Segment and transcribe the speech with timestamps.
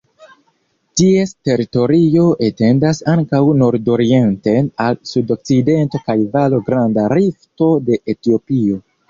[0.99, 8.83] Ties teritorio etendas ankaŭ nordorienten al sudokcidento kaj valo Granda Rifto de Etiopio.